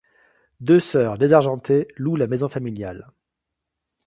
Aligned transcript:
Deux 0.61 0.79
sœurs 0.79 1.19
désargentées 1.19 1.87
louent 1.95 2.15
la 2.15 2.25
maison 2.25 2.49
familiale. 2.49 3.11